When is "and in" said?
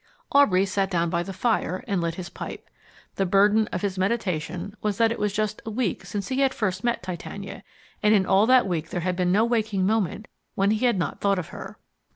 8.01-8.25